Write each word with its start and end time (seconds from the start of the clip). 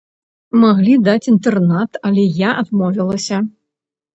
Маглі 0.61 0.95
даць 1.09 1.29
інтэрнат, 1.33 1.91
але 2.09 2.23
я 2.41 2.57
адмовілася. 2.63 3.37